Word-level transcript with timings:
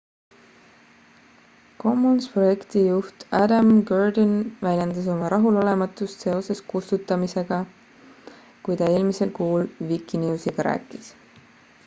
commons 1.81 2.27
projekti 2.35 2.79
juht 2.85 3.25
adam 3.39 3.67
cuerden 3.89 4.31
väljendas 4.67 5.09
oma 5.15 5.29
rahulolematust 5.33 6.25
seoses 6.25 6.61
kustutamistega 6.71 7.59
kui 8.69 8.79
ta 8.79 8.87
eelmisel 8.95 9.35
kuul 9.41 9.69
wikinewsiga 9.93 10.67
rääkis 10.69 11.11